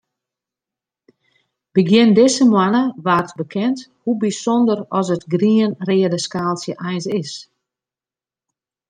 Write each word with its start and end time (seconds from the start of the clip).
Begjin 1.73 2.09
dizze 2.17 2.45
moanne 2.51 2.83
waard 3.07 3.31
bekend 3.39 3.79
hoe 4.03 4.17
bysûnder 4.21 4.79
as 4.97 5.07
it 5.15 5.29
grien-reade 5.33 6.19
skaaltsje 6.25 6.73
eins 6.87 7.07
is. 7.21 7.31